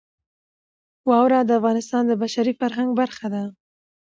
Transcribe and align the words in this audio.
واوره 1.09 1.39
د 1.45 1.51
افغانستان 1.59 2.03
د 2.07 2.13
بشري 2.23 2.53
فرهنګ 2.59 2.89
برخه 2.99 3.27
ده. 3.33 3.43